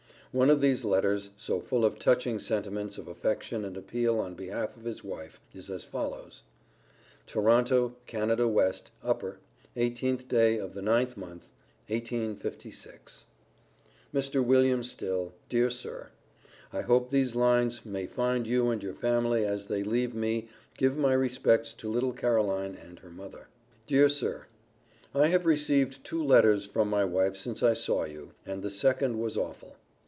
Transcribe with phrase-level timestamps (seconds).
[0.33, 4.77] One of these letters, so full of touching sentiments of affection and appeal on behalf
[4.77, 6.43] of his wife, is as follows:
[7.27, 9.39] TORONTO, Canada West, upper,
[9.75, 11.25] 18th day of the 9th mo.,
[11.89, 13.25] 1856.
[14.13, 14.45] MR.
[14.45, 16.11] WILLIAM STILL: Dear Sir
[16.71, 20.47] I hope these lines may find you and your family as they leave me
[20.77, 23.49] give my respects to little Caroline and her mother.
[23.85, 24.45] Dear Sir,
[25.13, 29.19] I have received two letters from my wife since I saw you, and the second
[29.19, 29.75] was awful.